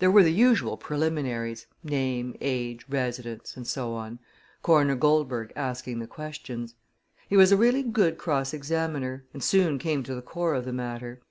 [0.00, 4.18] There were the usual preliminaries, name, age, residence, and so on,
[4.60, 6.74] Coroner Goldberg asking the questions.
[7.26, 10.74] He was a really good cross examiner, and soon came to the core of the
[10.74, 11.22] matter.